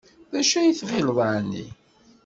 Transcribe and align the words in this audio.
D 0.31 0.33
acu 0.41 0.55
ay 0.57 0.71
tɣileḍ 0.79 1.17
ɛni? 1.33 1.65